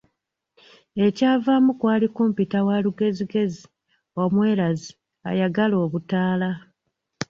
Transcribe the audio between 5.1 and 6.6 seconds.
ayagala obutaala.